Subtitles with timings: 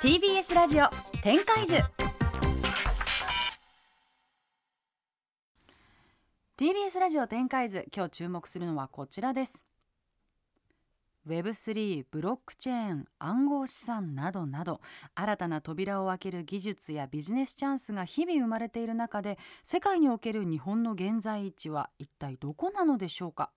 [0.00, 0.86] TBS ラジオ
[1.22, 1.74] 展開図。
[6.56, 9.66] TBS ラジオ展開図今日注目するのはこちらです。
[11.26, 14.80] Web3 ブロックチェーン暗号資産などなど
[15.14, 23.50] 新たな扉を開ける技術やビジネスチャンスが日々生まれている中で世界における日本の現在位置は一体どこなのでしょうか？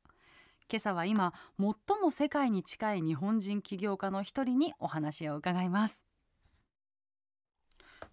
[0.72, 1.68] 今朝は今最
[2.02, 6.06] も世界に近い日本人起業家の一人にお話を伺います。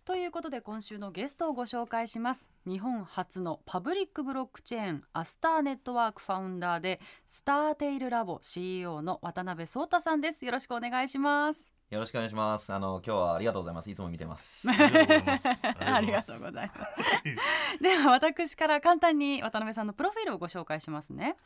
[0.04, 2.50] ということで今週のゲストをご紹介します。
[2.66, 6.98] 日本初のパブリックブロックチェーンアスターネットワークファウンダーで
[7.28, 10.44] スターテイルラボ CEO の渡辺壮太さんです。
[10.44, 11.77] よろしくお願いします。
[11.90, 12.70] よろしくお願いします。
[12.70, 13.88] あの今日はありがとうございます。
[13.88, 14.68] いつも見てます。
[14.68, 15.48] ありがとうございます。
[15.80, 17.82] ありがとうございます。
[17.82, 21.36] では私から簡単に渡辺さんのプロフィールをご紹介しますね。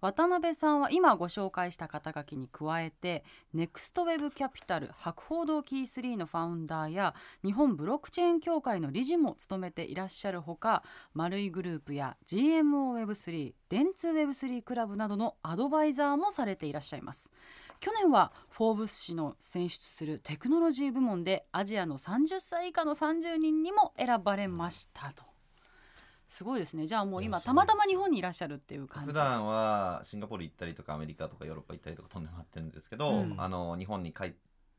[0.00, 17.32] 渡辺さんは今ご紹介した肩書きに加えてネクストウェブキャピタル博報堂キー3のファウンダーや日本ブロックチェーン協会の理事も務めていらっしゃるほか丸いグループや GMOWeb3 電通 Web3 クラブなどのアドバイザーもされていらっしゃいます。
[17.80, 25.22] 去年はフォーブス誌の選出するテクノロジー部門でアジアの30歳以下の30人にも選ばれましたと。
[26.28, 26.86] すごいですね。
[26.86, 29.12] じゃあもう今たまたま日本にいらっしゃるっていう感じ。
[29.12, 34.32] 普段はシンガポール行ったりとかアメリカとかヨーロッパ行ったりとか飛んでもらってるんですけど、うんあの日本に帰っ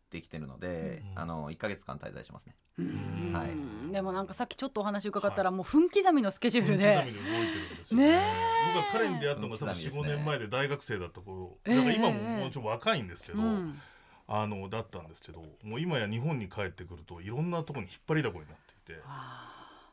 [0.10, 2.56] てきてるので、うんあの1ヶ月間滞在しますね。
[2.78, 3.32] うん。
[3.34, 3.92] はい。
[3.92, 8.08] でもなんかさっきちょっとお話伺ったらもう分刻みのスケジュールで、分刻みで動いてるんですよね。
[8.08, 8.14] ね。
[8.14, 8.74] え。
[8.74, 10.02] 僕は彼に出会ったのが多分4、分刻みですね。
[10.02, 11.76] 5年前で大学生だった頃、ええ。
[11.76, 13.80] だから今ももうちょっと若いんですけど、うん。
[14.28, 19.02] あのだったんですけど、もう今や日本に帰ってくるといろんなところに引っ張りだこになっていて、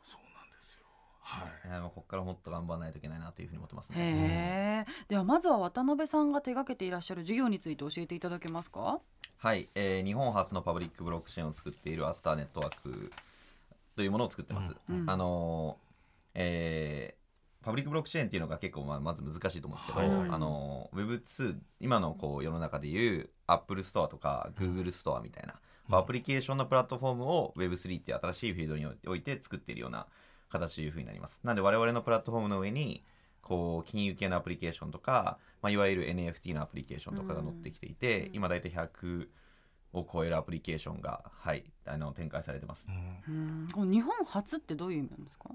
[0.03, 0.81] そうなんですよ。
[1.21, 1.81] はい。
[1.81, 4.85] ここからもっと頑張らないといけないなというふうに思ってますね。
[5.09, 9.01] ではまずは渡辺さんが手掛けていらっしゃる事業について教えていただけますか？
[9.39, 13.13] はい、えー日本初のパブリックブロックチェーンを作っているアスターネットワーク
[13.95, 14.75] というものを作ってます。
[14.89, 15.87] うんうんあのー
[16.35, 17.27] えー
[17.63, 25.55] パブリックブロックチェーンっていうのが結構まあまず難しいと思うんですけど、はいあの Web2 今のこう世の中でいう Apple ストアとか Google ストアみたいな、
[25.91, 30.07] こうアプリケーションのプラットフォームを Web3 っていう新しいフィールドにおいて作っているような
[30.49, 31.41] 形というふうになります。
[31.43, 33.03] なので我々のプラットフォームの上に
[33.43, 39.29] こう金融系のアプリケーションとか、まあ、いわゆる NFT のアプリケーションとかが載ってきていて、今大体100
[39.93, 42.89] を超えるアプリケーションが、はい、あの展開されてます。
[43.29, 43.69] うん。
[43.91, 45.51] 日本初ってどういう意味なんですか？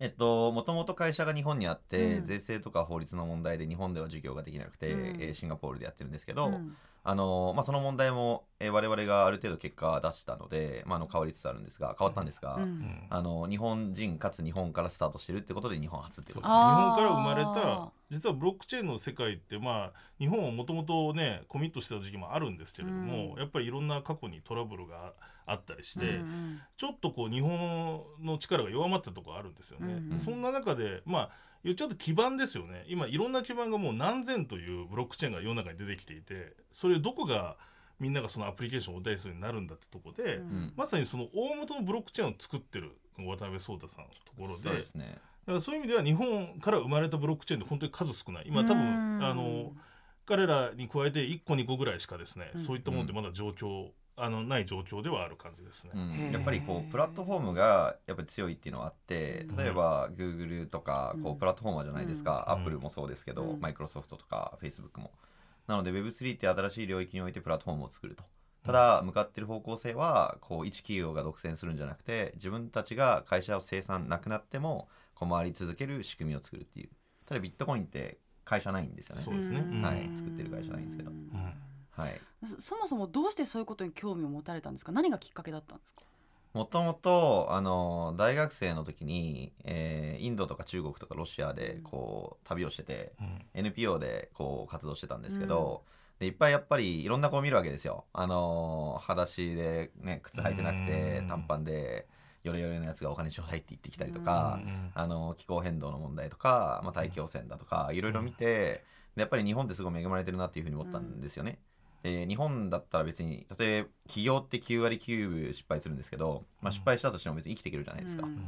[0.00, 2.24] えっと、もともと会社が日本にあって、うん。
[2.24, 5.22] 税制とか法律の問題で日本では授業ができなくて、うん。
[5.22, 12.62] えーシンガポールでやってるんですけど、うんあのまあ、その問題も、えー我々がある程度結果を出したので、まあ、あの変わりつつあるんですが変わったんですが、うん。
[12.62, 13.02] うん。
[13.10, 16.76] あの日本人かつ日本からスタートしてるってことで日本初ってことですそうです。
[16.76, 23.38] 日本から生まれた実はブロックチェーンの世界ってまあ日本はもともとねコミットしてた時期もあるんですけれども、うん。
[23.40, 25.12] やっぱりいろんな過去にトラブルが
[25.44, 29.94] あったりして、うんちょっとこう日本の力が弱まったところあるんですよね。
[30.12, 31.30] うんそんな中でまあ
[31.64, 32.84] 言っちゃうと基盤ですよね。
[32.88, 37.56] 今いろんな基盤がもう何千というブロックチェーンが世の中に出てきていてそれどこが
[38.00, 40.42] みんながそのアプリケーションをお題するようになるんだってとこで、うん。
[40.42, 45.18] うんまさにその大元のブロックチェーンを作ってる渡辺壮太さんのところそうでですね。
[45.46, 49.72] だからそういう意味では日本から生まれたブロックチェーンって本当に数少ない今多分うんあの
[50.24, 55.92] 彼らに加えて1個2個ぐらいしかですね、うんそういったものってまだ状況、あのない状況ではある感じですね。
[55.94, 59.56] うん、やっぱりこうプラットフォームがやっぱり強いっていうのはあってうん。
[59.56, 62.60] 例えば Google とかこうプラットフォーマーじゃないですか、うん。
[62.60, 63.60] Apple もそうですけど、うん。
[63.60, 65.12] Microsoft とか Facebook も。
[65.66, 68.24] なので Web3 って新しい領域においてプラットフォームを作ると。
[68.64, 76.90] ただ向かってる方向性はこう一企業が独占するんじゃなくて自分たちが会社を生産なくなってもこう回り続ける仕組みを作るっていう。
[77.26, 79.22] ただビットコインって会社ないんですよね。
[79.22, 79.60] そうですね。
[79.60, 79.82] ん。
[79.82, 80.08] はい。
[80.14, 81.10] 作ってる会社ないんですけど。
[81.10, 81.54] うん
[81.92, 82.20] はい。
[82.44, 84.92] そそもそもどうしてそういうことに興味を持たれたんですか？
[84.92, 86.04] 何がきっかけだったんですか？
[86.54, 93.42] もともとあの大学生の時に、えーインドとか中国とかロシアでこう旅をしててうん。
[93.54, 95.82] NPO でこう活動してたんですけど、
[96.18, 98.04] でいっぱいやっぱりいろんな子を見るわけですよ。
[98.12, 101.28] あのー裸足で、ね、靴履いてなくてうん。
[101.28, 102.06] 短パンで
[102.44, 108.84] ヨレヨレのやつがお金ちょうだいって言ってきたりとか、うんあの気候変動の問題とか、まあ、大気汚染だとかいろいろ見て、
[109.16, 111.58] でやっぱり日本ってすごい恵まれてるなっていうふうに思ったんですよね。
[112.02, 118.26] で日本だったら別に例えば起業って9割9分失敗するんですけど、まあ、失敗したとしても別に生きていけるじゃないですか。
[118.26, 118.44] うん。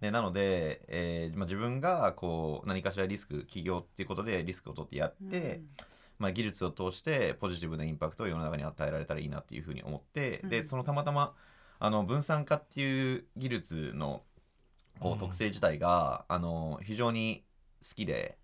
[0.00, 5.62] でなので、えーまあ、自分がこう何かしらリスク起業っていうことでリスクを取ってやって、
[6.18, 10.50] まあ、技術を通してポジティブなインパクトを世の中に与えられたらいいなっていうふうに思って、うん。
[10.50, 11.34] でそのたまたま
[11.80, 14.22] あの分散化っていう技術の
[15.00, 15.18] こううん。
[15.18, 17.44] 特性自体が、あの非常に
[17.80, 18.36] 好きで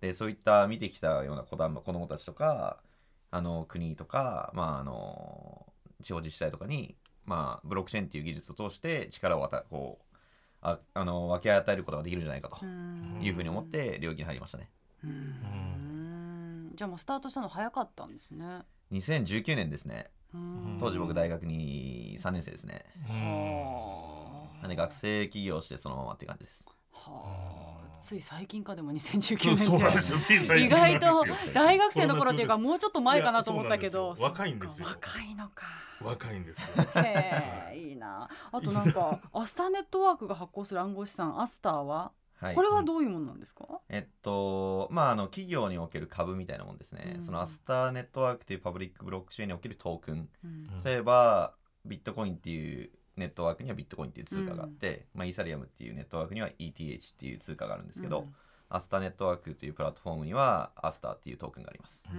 [0.00, 2.80] でそういった見てきたような子供たちとか
[3.30, 5.66] あの国とか、まあ、あの
[6.02, 6.96] 地方自治体とかに、
[7.26, 10.16] まあ、ブロックチェーンっていう技術を通して力を与えこう
[10.62, 13.20] ああの分け与えることができるんじゃないかとうん。
[13.22, 14.70] いうふうに思って領域に入りましたね。
[15.04, 16.70] うん。
[16.74, 18.62] じゃあもうスタートしたの早かったんですね。
[18.92, 20.10] 2019年ですね。
[20.34, 20.76] うん。
[20.80, 22.84] 当時僕大学に3年生ですね。
[23.06, 24.62] はあ。
[24.62, 26.64] なんで学生起業してそのままっていう感じです
[26.98, 27.58] はあ
[28.00, 30.18] つい最近かでもそ2019うそうなん年ですよ。
[30.18, 34.14] つい最意外と大学生の頃っていうかもうちょっと前かなと思ったけど。
[34.18, 34.86] 若いんですよ。
[34.86, 35.66] 若いのか。
[36.00, 36.84] 若いんですよ。
[37.02, 38.28] へえいいな。
[38.52, 42.12] あとなんか アスターネットワークが発行する暗号資産アスターは？
[42.40, 42.54] はい。
[42.54, 47.22] これはどういうものなんですか、えっとまああの企業における株みたいなもんですね、うん。
[47.22, 50.28] その Astar Network というパブリックブロックチェーンにおけるトークン。
[50.44, 50.82] うん。
[50.84, 51.54] 例えば
[51.84, 58.28] ビットコインっていうネットワークにはビットコインっていう通貨があって、まあ、イーサリアムっていうネットワークには ETH っていう通貨があるんですけど、
[58.70, 62.06] Astar Network というプラットフォームには Astar っていうトークンがあります。
[62.12, 62.18] うん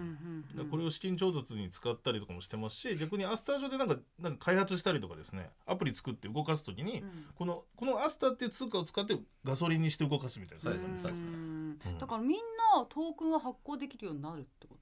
[0.58, 5.50] うんこれを資金調達に使ったりとかもしてますし逆に Astar 上でなんかなんか開発したりとかですね。
[5.66, 7.26] アプリ作って動かす時に、うん。
[7.36, 10.64] このこの Astar っていう通貨を使ってガソリンにして動かすみたいな。
[10.64, 11.30] そうですねそうですね。
[11.30, 11.98] んうん。
[12.00, 12.32] だからみん
[12.76, 14.79] なトークンは発行できるようになるってこと？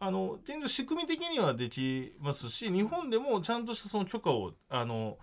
[0.00, 5.18] あの現状仕組み的にはできますし日本でもちゃんとしたその許可をあの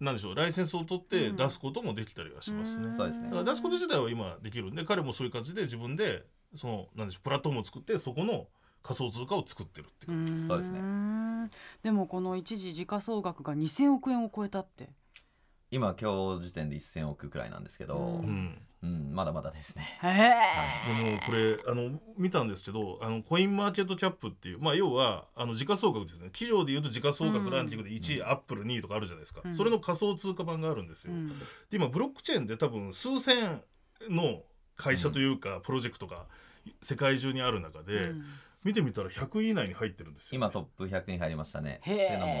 [0.00, 1.36] なんでしょうライセンスを取ってうん。
[1.36, 2.88] 出すこともできたりはしますね。
[2.88, 2.94] ん。
[2.94, 3.28] そうですね。
[3.28, 6.24] だから出すこと自体は今できるんで彼もそういう感じで自分で
[6.56, 8.48] そのなんでしょうプラットフォームを作ってそこの
[8.82, 10.26] 仮想通貨を作ってるっていううん。
[10.48, 10.82] そうですね。
[11.82, 14.90] でもこの一時時価総額が2000億円を超えたって。
[15.70, 19.98] 今今日時点で1000億くらいなんですけど、ううんうんまだまだですね。
[20.02, 26.30] へえでもこれあの見たんですけどあのコインマーケットキャップっていう、まあ、要はあの時価総額ですね。
[26.30, 29.54] 企業でいうと時価総額ランキングで1位、アップル2位とかあるじゃないですか、うん。
[29.54, 31.28] それの仮想通貨版があるんですよ、うん。
[31.28, 31.34] で
[31.72, 33.62] 今ブロックチェーンで多分数千
[34.10, 34.42] の
[34.76, 36.26] 会社というか、プロジェクトが
[36.80, 38.24] 世界中にある中で、うん
[38.64, 41.80] 見てみたら100位以内に入ってるんですよ、今トップ100に入りましたね。
[41.82, 42.32] ってへいうのも。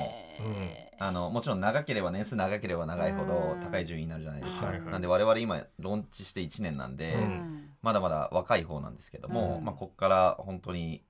[0.56, 3.60] えあのもちろん長ければ年数長ければ長いほどうん。
[3.60, 4.66] 高い順位になるじゃないですか。
[4.66, 4.90] はいはい。
[4.90, 7.70] なんで我々今ローンチして1年なんで、うん。
[7.82, 9.64] まだまだ若い方なんですけども、うん。
[9.64, 11.02] まあ、ここから本当に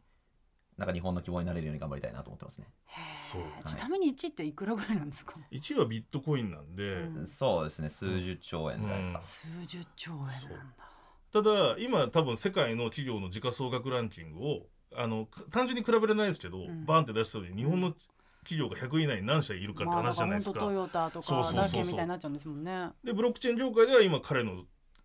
[0.78, 2.66] なんか日本の希望になれるように頑張りたいなと思ってますね。
[3.18, 3.42] そう。
[3.66, 7.90] ちなみに1っていくらぐらいなんですか？1位はビットコインなんで、うんそうですね。
[7.90, 9.20] 数十兆円じゃないですか。
[9.20, 10.32] 数十兆円なん
[10.76, 10.84] だ。
[11.32, 14.66] ただ今多分世界の企業の時価総額ランキングを
[14.96, 17.94] あのか単純に比べれないですけど、んバーンって出したのに日本の
[18.44, 20.60] 企業が100位以内に何社いるかって話じゃないですか。
[20.60, 24.64] 本当トヨタとかそうそうそうそうだけみたいになっちゃうんですもんねでブロックチェーン業界では今彼の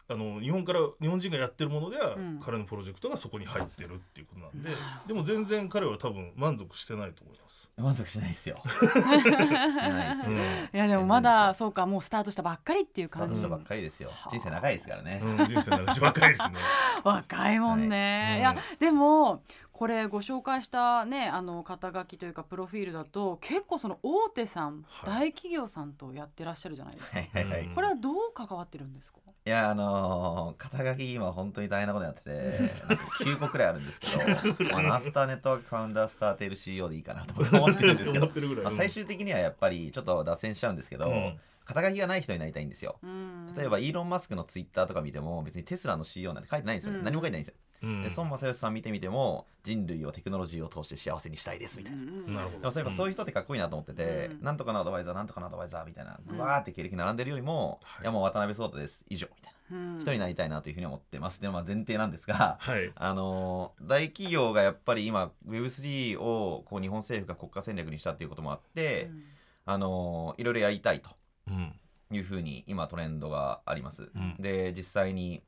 [0.10, 4.70] あの日本から日本人がやってるものでは、うん彼のプロジェクトがそこに入ってるっていうことなんで
[5.08, 7.70] でも全然彼は多分満足してないと思います。
[7.76, 8.64] 満足しないですよ。
[8.64, 8.70] い。
[10.30, 10.38] うん
[10.74, 14.10] いやでもまだそうかもうスタートしたばっかりっていう感じスタートしたばっかりですよ。
[14.30, 15.22] 人生長いですからね。
[15.22, 16.56] うん、人生の話ばっかりですね。
[17.04, 19.44] 若いもんね、はいいやでも
[19.78, 25.30] これご紹介したねあの肩書きというかプロフィールだと結構その大手さん、はい。
[25.30, 27.20] 大企業さんとやってらっしゃるじゃないですか。
[27.20, 27.62] はいはいはい。
[27.68, 29.20] うんこれはどう関わってるんですか？
[29.46, 38.28] いやあのー肩書き今本当に大変なことになっててなんか9個くらいあるんですけどあのアスターネットワークファウンダースターテール CEO でいいかなと思ってるんですけど
[38.64, 41.40] まあ、最終的にはやっぱりちょっと脱線しちゃうんですけど、うん。
[41.64, 42.98] 肩書きがない人になりたいんですよ。
[43.04, 43.54] うん。
[43.56, 47.04] 例えばイーロン・マスクのツイッターとか見ても別にテスラの CEO なんて書いてないんですよ、うん。
[47.04, 48.04] 何も書いてないんですよ、うん。
[48.04, 52.60] で孫正義さん見てみても人類をテクノロジーを通して幸せにしたいですみたいな、うんなるほど。
[52.60, 54.44] でもそういえばそういう人ってかっこいいなと思ってて、うん。
[54.44, 56.36] なんとかのアドバイザーなんとかのアドバイザーみたいなうん。
[56.38, 58.04] ぐわーって経歴並んでるよりも、はい。
[58.04, 59.06] い、やもう渡辺壮太です。
[59.10, 59.98] 以上みたいうん。
[59.98, 61.42] な人になりたいなというふうに思ってます。
[61.42, 62.92] でもまあ前提なんですがはい。
[62.96, 69.24] あのー大企業がやっぱり今 Web3 をこう日本政府が国家戦略にしたっていうこともあって、うん。
[69.66, 71.10] あのーいろいろやりたいと
[71.48, 71.74] うん。
[72.10, 74.10] いうふうに今トレンドがあります。
[74.16, 74.36] うん。
[74.40, 75.44] で実際に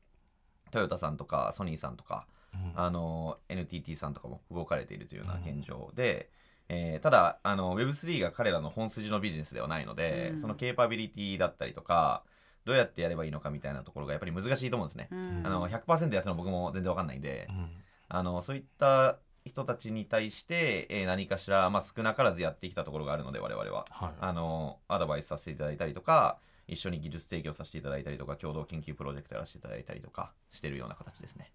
[0.70, 2.72] トヨタさんとかソニーさんとか、うん。
[2.74, 6.30] あの NTT さんとかも動かれているというような現状で、
[6.68, 10.38] えーただあの Web3 が彼らの本筋のビジネスではないので、うん。
[10.38, 12.22] そのケーパビリティだったりとか
[12.64, 15.08] どうやってやればいいのかみたいなところがやっぱり難しいと思うんですね。
[15.10, 15.42] うん。
[15.44, 17.68] あの100%やつの僕も全然わかんないんで、うん。
[18.08, 23.86] あのそういった人たちに対して、えー何かしら、まあ、少なからずやってきたところがあるので我々は。
[23.90, 24.10] はい。
[24.20, 26.38] あのアドバイスさせていただいたりとか
[26.70, 31.52] 一緒に技術提供させていただいたりとか共同研究プロジェクトやらせていただいたりとかしてるような形ですね。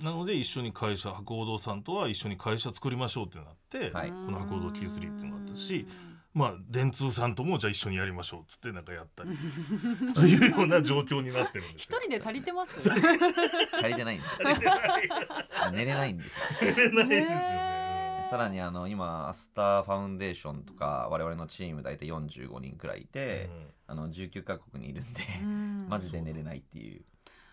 [0.00, 5.86] なので一緒に会社博報堂さんとは一緒に会社作りましょうってなって、はいこの博報堂 T3 っていうのがあったし
[6.34, 9.30] まあ電通さんともじゃあ一緒にやりましょうっつってなんかやったり
[10.14, 11.98] というような状況になってるんですよ。
[11.98, 12.80] 一人で足りてます？
[12.90, 12.96] 足
[13.86, 14.48] りてないんですよ。
[14.48, 15.08] 足りてない
[15.72, 16.44] 寝れないんですよ。
[16.60, 17.81] 足りてないですよねね。
[18.32, 23.50] さらにあの今アスターファウンデーションとか我々のチーム大体45人くらいいて、
[23.86, 25.84] あの19カ国にいるんで、うん。
[25.90, 27.02] マジで寝れないっていう。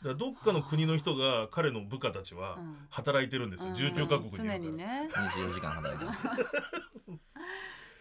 [0.01, 2.77] からどっかの国の人が彼の部下たちはうん。
[2.91, 3.75] 働いてるんですよ、うん。
[3.75, 4.53] 19カ国にいるから。
[4.53, 5.09] 常にね。
[5.11, 6.27] 24時間働いてます。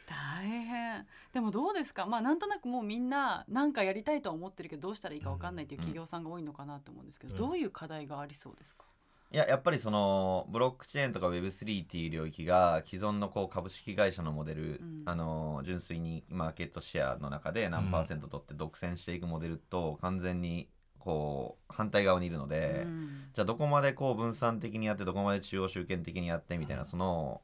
[0.06, 1.06] 大変。
[1.32, 2.06] でもどうですか？
[2.06, 7.38] まあなんとなくもうみんな何かやりたいとは思ってるけどどうしたらいいか分かんないっていう企業さんが多いのかなと思うんですけど、うん。
[7.38, 8.84] どういう課題がありそうですか、
[9.30, 15.02] いややっぱりそのブロックチェーンとか Web3 っていう領域が既存のこう株式会社のモデル、うん。
[15.04, 20.68] あの純粋にマーケットシェアの中で何パーセント取って独占していくモデルと完全に
[20.98, 23.28] こう反対側にいるので、うん。
[23.34, 27.42] じゃあどこまでこう分散的にやってどこまで中央集権的にやってみたいなその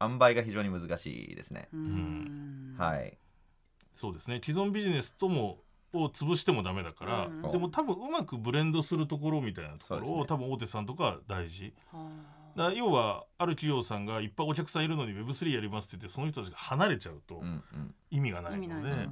[0.00, 1.68] 塩梅が非常に難しいですね。
[1.72, 2.76] うん。
[2.78, 3.18] はい、
[3.94, 4.40] そうですね。
[4.40, 5.63] 既存ビジネスとも
[5.94, 10.26] を潰してもダメだから、うんでも多分うまくブレンドするところみたいなところを、ね。
[10.26, 11.74] 多分大手さんとかは大事。
[11.92, 12.08] は
[12.56, 17.42] だ要はある企業さんがいっぱいお客さんいるのに Web3 やりますって言ってその人たちが離れちゃうと
[18.10, 19.08] 意味がないので、ね、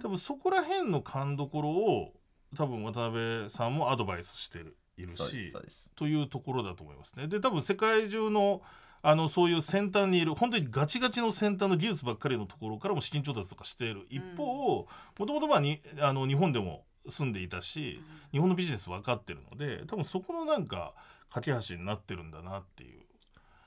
[0.00, 2.12] 多分そこら辺の勘どころを
[2.56, 5.52] 多分渡辺さんもアドバイスしてるいるし。
[5.96, 7.26] というところだと思いますね。
[7.26, 8.62] で多分世界中の
[9.02, 14.86] あのそういう先端にいる本当にガチガチの先端の技術ばっかりのところからも資金調達とかしている一方
[15.18, 18.02] もともとまあにあの日本でも住んでいたし
[18.32, 20.92] 日本のビジネス分かってるので多分そこのなんか
[21.30, 23.00] 架け橋になってるんだなっていう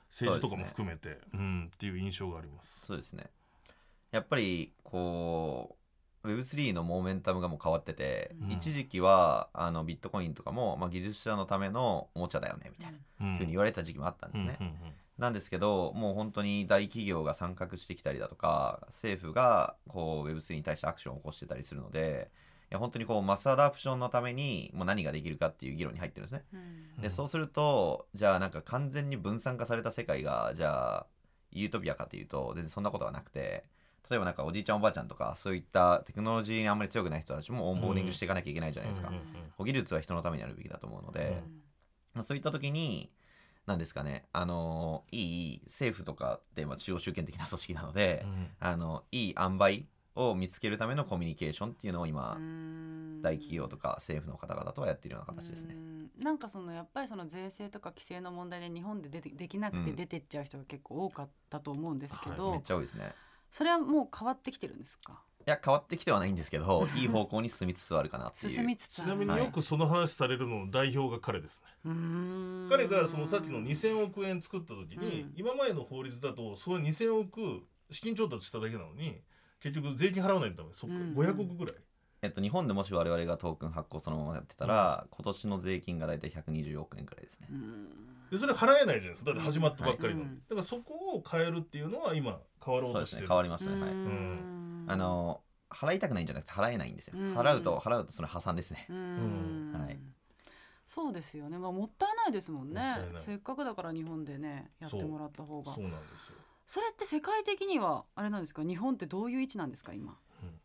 [0.08, 2.86] 政治とかも含めてう、ん、っていう印象があります。
[2.86, 3.30] そうですね。
[4.12, 5.83] やっぱりこう
[6.24, 8.52] Web3 のモーメンタムがもう変わってて、うん。
[8.52, 13.38] 一時期はあのビットコインとかも、まあ、技術者のためのおもちゃだよねみたいなうん。
[13.38, 14.56] ふうに言われてた時期もあったんですね。
[14.60, 14.74] うんうん
[15.18, 22.30] なんですけどもう本当に大企業が参画してきたりだとか政府がこう Web3 に対してアクションを起こしてたりするので
[22.70, 26.44] いや本当にこうマスアダプションのためにもう何ができるかっていう議論に入ってるんですね。
[26.52, 27.02] うん。
[27.02, 31.06] でそうするとじゃあなんか完全に分散化された世界がじゃあ
[31.52, 33.64] ユートピアかというと全然そんなことはなくて
[34.10, 39.10] 例えばなんかおじいちゃんおばあちゃんとかそういったテクノロジーにあんまり強くない人たちもオンボーディングしていかなきゃいけないじゃないですか。
[39.58, 41.42] 技術は人のためにあるべきだと思うので、
[42.12, 43.10] まあ、そういった時に
[43.66, 48.48] 何ですかねあのいい政府とかってまあ中央集権的な組織なので、うん。
[48.60, 49.84] あのいい塩梅
[50.16, 53.22] を見つけるためのコミュニケーションっていうのを今、うん。
[53.22, 55.74] 大企業とか政府の方々とはやっているような形ですね。
[55.74, 55.78] う。
[55.78, 56.10] ん。
[56.22, 59.96] なんかそのやっぱりその税制とか規制の問題で日本で出てできなくてうん。
[59.96, 63.14] 出てっちゃう人が結構多かったと思うんですけど、めっちゃ多いですね。
[63.54, 65.22] それはもう変わってきてるんですか？
[65.46, 68.52] いや変わってきてはないんですけど いい方向に進みつつあるかなっていう。
[68.52, 71.68] 進みつつちなみによくその話されるのの代表が彼ですね。
[72.68, 75.34] 彼がそのさっきの2000億円作った時に、うん。
[75.36, 79.22] 今までの法律だとその2000億資金調達しただけなのに
[79.60, 81.14] 結局税金払わないとダメそっか、うん。
[81.14, 81.76] 500億ぐらい
[82.24, 87.48] えっと、日本でもし我々がトークン発行そのままやってたら、今年の税金が大体120億円くらいですね。
[87.50, 87.88] うん。
[88.30, 89.32] でそれ払えないじゃないですか。
[89.32, 90.26] だって始まったばっかりの、うん。
[90.28, 93.80] はいだからそこを変えるっていうのは今変わろうそうですねとしてる変わりましたね。
[93.82, 93.90] はい。
[93.90, 94.84] うん。
[94.88, 97.18] あの払いたくないんじゃなくて払えないんですよ。
[97.18, 97.34] うん。
[97.36, 98.86] 払うと払うとその破産ですね。
[98.88, 98.96] うん。
[99.74, 99.98] うんはい。
[100.86, 102.80] そうですよね、まあ、もったいないですもんね。
[102.80, 103.22] もったいない。
[103.22, 105.74] せっかくだから日本でねやってもらった方が。
[105.74, 106.36] そうなんですよ。
[106.66, 108.62] それって世界的にはあれなんですか？
[108.62, 110.16] 日本ってどういう位置なんですか今？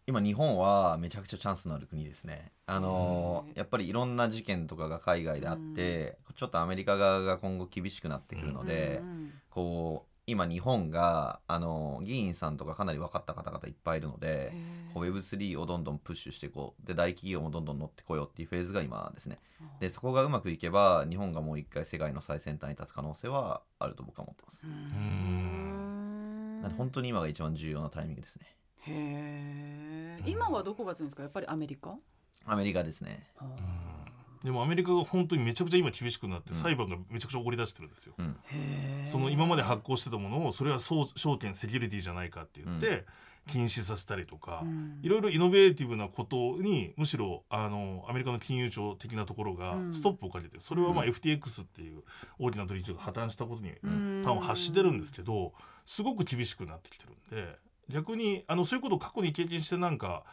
[0.09, 2.51] 今日本はめちゃくちゃチャンスのある国ですね。
[2.65, 3.53] あのうん。
[3.53, 14.51] やっぱりいろんな事件とかが海外であって、ちょっとアメリカ側が今後厳しくなってくるので、うんこう今日本があの議員さんとかかなり分かった方々いっぱいいるので、
[14.93, 19.37] こう Web3 をどんどんプッシュしていこうで大企業もどんどん乗ってこようっていうフェーズが今ですね。
[19.79, 31.23] でそこがうまくいけば日本がもう一回世界の最先端に立つ可能性はあると僕は思ってます、なんで本当に今が一番重要なタイミングですねへえ今はどこが強いんですか？
[31.23, 31.95] やっぱりアメリカ？
[32.45, 33.27] アメリカですね。
[34.43, 36.55] でもアメリカが本当にめちゃくちゃ今厳しくなってうん。
[36.57, 38.37] 裁判がめちゃくちゃ起こり出してるんですよ、うん。
[39.05, 43.05] その今まで発行してたものをそれはそう証券セキュリティじゃないかって言って
[43.47, 44.99] 禁止させたりとか、うん。
[45.03, 49.93] いろいろイノベーティブなことにむしろあのアメリカの金融庁的なところがうん。
[49.93, 51.11] ストップをかけてそれはまあうん。
[51.11, 52.03] FTX っていう
[52.37, 54.21] 大きな取引所が破綻したことにうん。
[54.23, 55.51] 端を発してるんですけど
[55.85, 57.57] すごく厳しくなってきてるんで
[57.89, 60.23] 逆にあのそういうことを過去に経験してなんか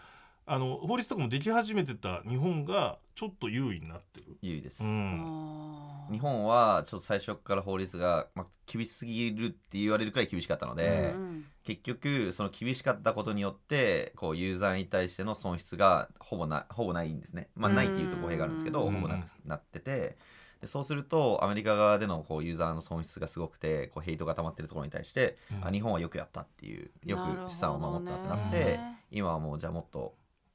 [0.48, 4.36] あの法律とかもでき始めてた日本がちょっと優位になってる。
[4.42, 6.06] 優位です、うん。
[6.12, 17.48] 日本はちょっと最初から法律が、まあ、厳しすぎるって言われるくらい厳しかったので、うん結局その厳しかったことによってこうユーザーに対しての損失がほぼなほぼないんですね。
[17.56, 17.76] まあうん。
[17.76, 18.94] ないっていうと語弊があるんですけどうん。
[18.94, 20.16] ほぼなくなってて
[20.60, 25.66] でそうするとアメリカ側でのこうユーザーの損失がすごくてこうヘイトが溜まってるところに対して、うん。
[25.66, 28.78] あ日本はよくやったっていうよく資産を守ったってなって
[29.10, 30.14] 今はもうじゃあもっと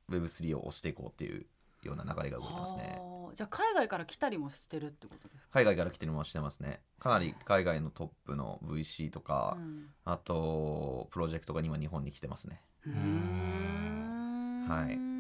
[0.10, 1.46] Web3 を押していこうっていう
[1.84, 3.00] ような流れが動いてますね。
[3.00, 3.36] はあ。
[3.36, 5.52] じゃあ海外から来たりもしてるってことですか？
[5.54, 6.82] 海外から来てるのもしてますね。
[7.00, 9.86] かなり海外のトップの VC とか、うん。
[10.04, 12.62] あとプロジェクトが今日本に来てますね。
[14.68, 15.11] はい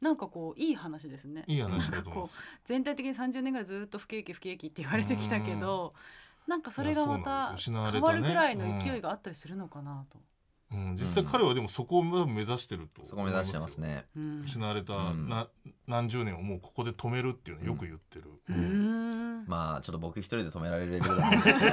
[0.00, 1.44] なんかこういい話ですね。
[1.46, 2.38] いい話だと思います。
[2.64, 5.92] 全体的に30年ぐらいずっと不景気不景気って言われてきたけど
[6.46, 10.18] なんかそれがまた変わるぐらいの勢いがあったりするのかなと、
[10.72, 14.06] うん、実際彼はでもそこを目指してるとそこ目指してますね。
[14.16, 14.42] うん。
[14.44, 15.28] 失われたうん。
[15.28, 15.48] な
[15.86, 19.44] 何十年をもうここで止めるっていうのをよく言ってる、うーん。
[19.46, 21.70] まあちょっと僕一人で止められるレベルだと思うんですけど。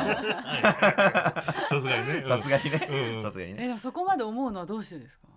[1.67, 2.24] さすがにね。
[2.27, 2.89] さすがにね。
[3.15, 3.22] うん。
[3.22, 3.57] さすがにね。
[3.63, 5.27] えでもそこまで思うのはどうしてですか？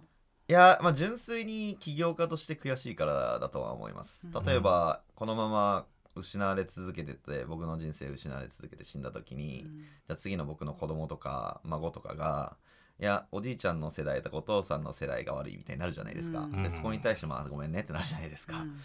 [0.50, 4.28] いやまあ純粋に起業家として悔しいからだとは思います。
[4.35, 4.45] うん。
[4.45, 9.78] 例えばこのまま失われ続けてて僕の人生失われ続けて死んだ時に、うん。
[9.78, 12.57] じゃあ次の僕の子供とか孫とかが
[12.99, 16.64] いやおじいちゃんの世代とかお父さんの世代が悪いみたいになるじゃないですか、うん。
[16.64, 18.76] でそこに対してまあごめんねってなるじゃないですか、うん。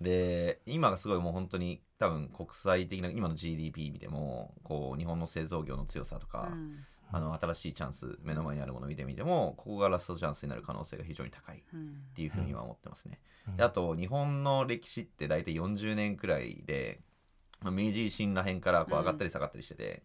[0.00, 12.02] で今がすごいもう本当に多分国際的な今の GDP 見てもこう日本の製造業の強さとか、うんあの新しいチャンス目の前にあるものを見てみてもここがラストチャンスになる可能性が非常に高いっうん。
[12.14, 13.18] ていうふうには思ってますね。
[13.48, 13.56] うん。
[13.56, 17.00] であと日本の歴史って大体40年くらいで
[17.60, 20.02] まあ明治維新らへんからこう上がったり下がったりしてて、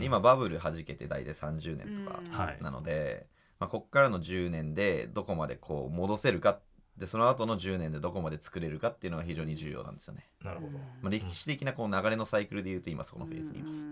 [0.00, 2.20] 今バブル弾けて大体30年とか
[2.60, 3.26] なので、
[3.58, 6.60] まあ、こっからの10年でどこまでこう戻せるか
[6.96, 10.28] でその後の10年でどこまで作れるかっていうのが非常に重要なんですよね。
[10.44, 13.88] なるほど、まあ、歴史的なこう流れのサイクルでいうと今そこのフェーズにいます。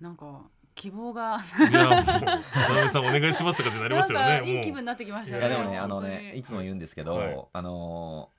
[0.00, 0.42] なんか
[0.78, 1.40] 希望が。
[1.70, 2.22] いやもう渡
[2.68, 7.38] 辺さんお願いしますって感じになりますよねいい気分になってきましたよねいやでもねあのねいつも言うんですけど、はい。
[7.52, 8.38] あのー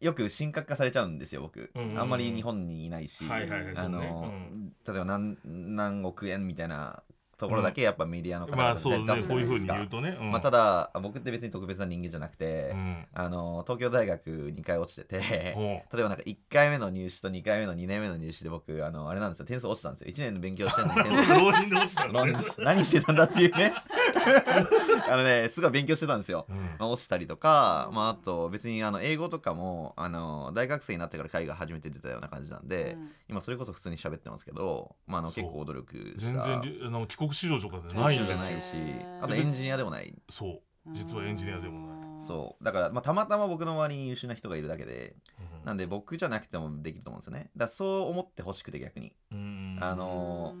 [0.00, 2.00] よく神格化されちゃうんですよ僕、うんうんうん。
[2.00, 7.02] あんまり日本にいないし、はいはいはいあのーそうね例えば何何億円みたいな
[7.40, 9.06] ところだけやっぱメディアの方ま々あそうね。
[9.06, 10.30] で出すじこういうふうにゃないですか言うとね、うん。
[10.32, 13.06] まあ、ただ僕って別に特別な人間じゃなくて、うん。
[13.12, 19.46] あの東京大学2回落ちてて例えばなんか1回目の入試と2回目の2年目の入試で僕あのあれなんですよ。
[19.46, 20.10] 点数落ちたんですよ。
[20.10, 21.32] 1年の勉強してるのに 点数。
[21.32, 23.74] 浪人で落ちたんだね何何してたんだっていうね。
[25.08, 26.56] あのねすごい勉強してたんですよ、うん。
[26.78, 33.10] まあ、落ちたりとか、まあ、あと別にあの英語とかもあの大学生になってから海外初めて出たような感じなんで、うん。
[33.28, 38.16] 今それこそ普通に喋ってますけど、まあ、あの結構努力し全た然りあの帰国子女とかでない。
[38.16, 38.76] いんですよゃないし。
[39.22, 40.14] あとエンジニアでもない。
[40.28, 40.60] そう。
[40.92, 42.20] 実はエンジニアでもない。
[42.20, 42.64] そう。
[42.64, 45.14] だから、まあ、たまたま僕の周りに優秀な人がいるだけで
[45.60, 45.66] うん。
[45.66, 47.38] なんで僕じゃなくてもできると思うんですよね。
[47.38, 49.12] だからそう思ってほしくて逆に。
[49.32, 49.78] うん。
[49.80, 50.54] あの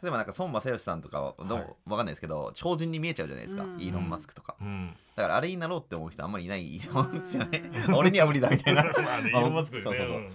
[0.00, 1.66] 例えばなんか孫正義さんとかはどう、はい。
[1.86, 3.80] わかんないですけど超人に見えちゃうじゃないですか、うん。
[3.80, 4.56] イーロン・マスクとか。
[4.60, 4.94] うん。
[5.16, 7.62] だからあれになろうって思う人あんまりいないと思うんですよね。
[7.96, 8.84] 俺には無理だみたいな。
[8.86, 9.84] まあねイーロンマスクでね。
[9.84, 10.16] そうそうそう。
[10.16, 10.32] うんうん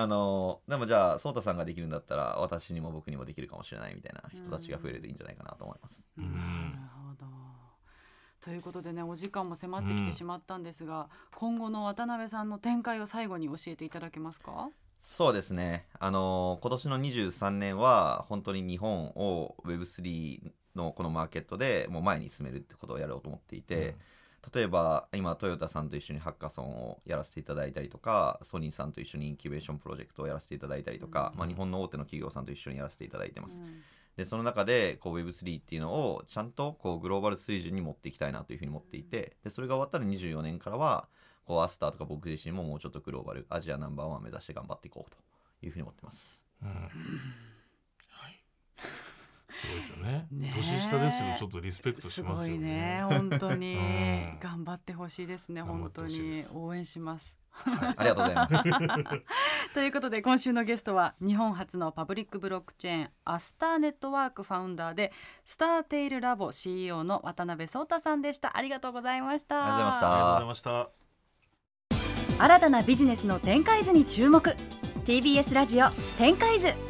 [0.00, 6.30] あのーでもじゃあ颯太さんができるんだったら私にも僕にもできるかもしれないみたいな人たちが増えるといいんじゃないかなと思います、なる
[7.06, 7.26] ほど。
[8.40, 14.70] ということでねお時間も迫ってきてしまったんですが、今後の渡辺さんの展開を最後に教えていただけますか？
[15.02, 15.86] そうですね。
[15.98, 23.96] あのー今年の23年は本当に日本を Web3 のこのマーケットでもう前に進めるってことをやろうと思っていて、
[24.54, 31.38] 例えば今トヨタさんと一緒にハッカソンをやらせていただいたりとかソニーさんと一緒にインキュベーションプロジェクトをやらせていただいたりとか、うん。
[31.40, 33.82] まあ、日本の大手の企業さんと一緒にやらせていただいてます、うん。
[34.16, 41.08] でその中でこう Web3 っていうのをちゃんとこうグローバル水準に持っていきたいなというふうに思っていてでそれが終わったら24年からは
[41.44, 45.18] こう Astar とか僕自身ももうちょっとグローバルアジアナンバーワン目指して頑張っていこうと
[45.66, 46.44] いうふうに思ってます。
[46.62, 47.49] うん
[49.60, 50.26] はいすごいですよね。
[50.30, 52.68] 年下ですけどちょっとリスペクトしますよごいね。
[52.68, 53.74] ね本当に。
[53.74, 54.38] うん。
[54.40, 57.36] 頑張ってほしいですね本当に応援します。
[57.52, 58.64] ありがとうございます
[59.74, 65.12] ということで今週のゲストは日本初のパブリックブロックチェーンアスターネットワークファウンダーで
[65.44, 68.56] スターテイルラボ CEO の渡辺壮太さんでした。
[68.56, 69.56] ありがとうございました。
[69.56, 70.06] ありがとうございました。
[70.06, 70.62] ありがとうございまし
[72.38, 72.44] た。
[72.44, 74.54] 新たなビジネスの展開図に注目。
[75.04, 76.89] TBS ラジオ展開図